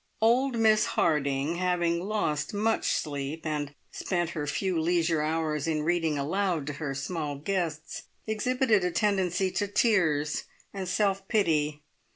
Old 0.19 0.57
Miss 0.57 0.87
Harding, 0.97 1.57
having 1.57 1.99
lost 2.01 2.55
much 2.55 2.87
sleep, 2.93 3.45
and 3.45 3.75
spent 3.91 4.31
her 4.31 4.47
few 4.47 4.79
leisure 4.79 5.21
hours 5.21 5.67
in 5.67 5.83
reading 5.83 6.17
aloud 6.17 6.65
to 6.65 6.73
her 6.73 6.95
small 6.95 7.35
guests, 7.35 8.05
exhibited 8.25 8.83
a 8.83 8.89
tendency 8.89 9.51
to 9.51 9.67
tears 9.67 10.45
and 10.73 10.87
self 10.87 11.27
pity. 11.27 11.83